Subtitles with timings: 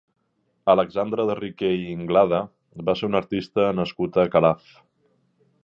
[0.73, 2.39] Alexandre de Riquer i Ynglada
[2.89, 4.73] va ser un artista nascut a Calaf.